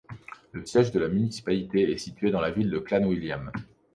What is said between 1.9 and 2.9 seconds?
est situé dans la ville de